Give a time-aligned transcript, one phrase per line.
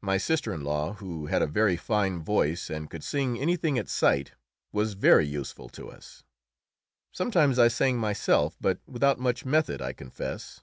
[0.00, 3.88] My sister in law, who had a very fine voice and could sing anything at
[3.88, 4.34] sight,
[4.70, 6.22] was very useful to us.
[7.10, 10.60] Sometimes I sang myself, but without much method, I confess.